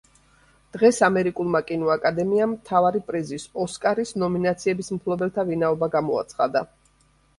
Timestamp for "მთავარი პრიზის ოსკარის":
2.55-4.15